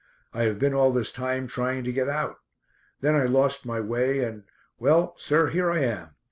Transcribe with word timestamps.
I 0.33 0.45
have 0.45 0.57
been 0.57 0.73
all 0.73 0.91
this 0.91 1.11
time 1.11 1.45
trying 1.45 1.83
to 1.83 1.91
get 1.91 2.09
out. 2.09 2.37
Then 3.01 3.15
I 3.15 3.25
lost 3.25 3.67
my 3.67 3.79
way 3.79 4.23
and 4.23 4.45
well, 4.79 5.13
sir, 5.17 5.49
here 5.51 5.69
I 5.69 5.81
am. 5.81 6.15